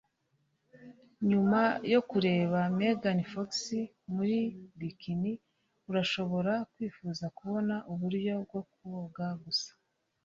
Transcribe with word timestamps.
Nyuma 1.29 1.61
yo 1.93 2.01
kureba 2.09 2.59
Megan 2.79 3.19
Fox 3.31 3.51
muri 4.13 4.37
bikini, 4.79 5.31
urashobora 5.89 6.53
kwifuza 6.73 7.25
kubona 7.37 7.75
uburyo 7.91 8.33
bwo 8.43 8.59
koga 8.73 9.27
busa. 9.41 9.71